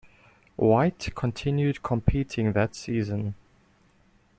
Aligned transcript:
White 0.57 1.13
continued 1.13 1.83
competing 1.83 2.53
that 2.53 2.73
season. 2.73 3.35